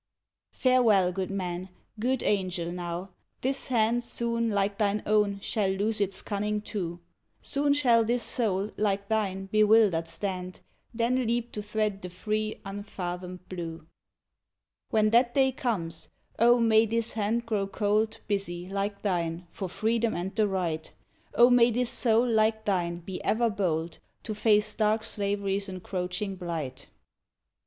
[0.51, 1.11] Farewell!
[1.11, 1.69] good man,
[1.99, 3.11] good angel now!
[3.41, 6.99] this hand Soon, like thine own, shall lose its cunning, too;
[7.43, 10.61] Soon shall this soul, like thine, bewildered stand,
[10.91, 13.85] Then leap to thread the free, unfathomed blue:
[14.89, 16.09] When that day comes,
[16.39, 20.91] O, may this hand grow cold, Busy, like thine, for Freedom and the Right;
[21.35, 26.87] O, may this soul, like thine, be ever bold To face dark Slavery's encroaching blight!